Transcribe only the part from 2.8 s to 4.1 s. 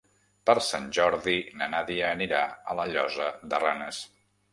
la Llosa de Ranes.